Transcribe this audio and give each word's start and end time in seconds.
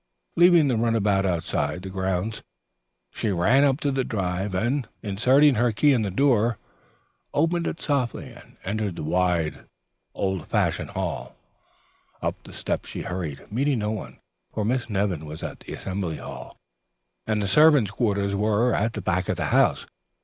Leaving 0.35 0.67
the 0.67 0.77
runabout 0.77 1.27
outside 1.27 1.83
the 1.83 1.89
grounds, 1.91 2.41
she 3.11 3.29
ran 3.29 3.63
up 3.63 3.79
the 3.81 4.03
drive, 4.03 4.55
and, 4.55 4.87
inserting 5.03 5.53
her 5.53 5.71
key 5.71 5.93
in 5.93 6.01
the 6.01 6.09
door, 6.09 6.57
opened 7.35 7.67
it 7.67 7.79
softly 7.79 8.31
and 8.31 8.57
entered 8.63 8.95
the 8.95 9.03
wide, 9.03 9.63
old 10.15 10.47
fashioned 10.47 10.89
hall. 10.89 11.35
Up 12.19 12.33
the 12.43 12.51
steps 12.51 12.89
she 12.89 13.03
hurried, 13.03 13.45
meeting 13.51 13.77
no 13.77 13.91
one, 13.91 14.17
for 14.51 14.65
Miss 14.65 14.89
Nevin 14.89 15.23
was 15.23 15.43
at 15.43 15.69
Assembly 15.69 16.17
Hall 16.17 16.57
and 17.27 17.39
the 17.39 17.47
servants' 17.47 17.91
quarters 17.91 18.33
were 18.33 18.73
at 18.73 18.93
the 18.93 19.01
back 19.03 19.29
of 19.29 19.37
the 19.37 19.45
house. 19.53 19.85